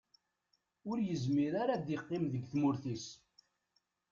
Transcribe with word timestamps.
Ur 0.89 0.97
yezmir 1.07 1.53
ara 1.61 1.73
ad 1.75 1.85
yeqqim 1.91 2.23
deg 2.33 2.43
tmurt-is. 2.51 3.05